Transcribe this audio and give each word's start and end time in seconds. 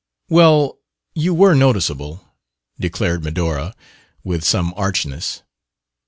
"Well, 0.29 0.79
you 1.13 1.31
were 1.35 1.53
noticeable," 1.53 2.25
declared 2.79 3.23
Medora, 3.23 3.75
with 4.23 4.43
some 4.43 4.73
archness. 4.75 5.43